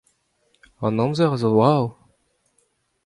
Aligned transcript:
An 0.85 1.01
amzer 1.03 1.31
a 1.35 1.37
zo 1.41 1.49
brav. 1.55 1.85